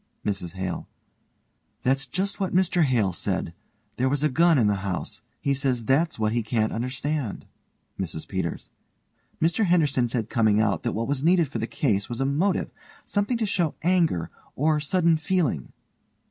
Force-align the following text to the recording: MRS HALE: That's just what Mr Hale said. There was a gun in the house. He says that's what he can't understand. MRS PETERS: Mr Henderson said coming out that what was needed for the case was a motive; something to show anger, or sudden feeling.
MRS 0.25 0.53
HALE: 0.53 0.87
That's 1.83 2.07
just 2.07 2.39
what 2.39 2.55
Mr 2.55 2.81
Hale 2.85 3.13
said. 3.13 3.53
There 3.97 4.09
was 4.09 4.23
a 4.23 4.29
gun 4.29 4.57
in 4.57 4.65
the 4.65 4.77
house. 4.81 5.21
He 5.39 5.53
says 5.53 5.85
that's 5.85 6.17
what 6.17 6.31
he 6.31 6.41
can't 6.41 6.73
understand. 6.73 7.45
MRS 7.99 8.27
PETERS: 8.27 8.69
Mr 9.39 9.65
Henderson 9.67 10.07
said 10.09 10.27
coming 10.27 10.59
out 10.59 10.81
that 10.81 10.93
what 10.93 11.07
was 11.07 11.23
needed 11.23 11.49
for 11.49 11.59
the 11.59 11.67
case 11.67 12.09
was 12.09 12.19
a 12.19 12.25
motive; 12.25 12.71
something 13.05 13.37
to 13.37 13.45
show 13.45 13.75
anger, 13.83 14.31
or 14.55 14.79
sudden 14.79 15.17
feeling. 15.17 15.71